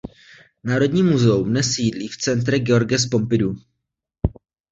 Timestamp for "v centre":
2.07-2.59